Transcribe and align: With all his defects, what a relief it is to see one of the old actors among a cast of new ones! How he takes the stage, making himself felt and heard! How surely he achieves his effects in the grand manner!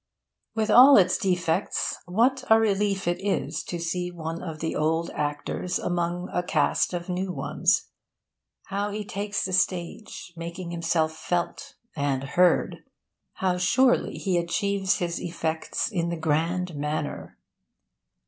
With 0.55 0.71
all 0.71 0.95
his 0.95 1.15
defects, 1.19 1.95
what 2.07 2.43
a 2.49 2.59
relief 2.59 3.07
it 3.07 3.19
is 3.23 3.61
to 3.65 3.77
see 3.77 4.09
one 4.09 4.41
of 4.41 4.59
the 4.59 4.75
old 4.75 5.11
actors 5.13 5.77
among 5.77 6.27
a 6.33 6.41
cast 6.41 6.91
of 6.95 7.07
new 7.07 7.31
ones! 7.31 7.83
How 8.63 8.89
he 8.89 9.05
takes 9.05 9.45
the 9.45 9.53
stage, 9.53 10.33
making 10.35 10.71
himself 10.71 11.15
felt 11.15 11.75
and 11.95 12.23
heard! 12.23 12.77
How 13.33 13.59
surely 13.59 14.17
he 14.17 14.39
achieves 14.39 14.95
his 14.97 15.21
effects 15.21 15.91
in 15.91 16.09
the 16.09 16.17
grand 16.17 16.73
manner! 16.75 17.37